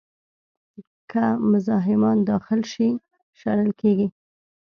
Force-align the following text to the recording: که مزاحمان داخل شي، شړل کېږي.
که 1.11 1.23
مزاحمان 1.49 2.17
داخل 2.29 2.61
شي، 2.71 2.89
شړل 3.39 3.69
کېږي. 3.81 4.07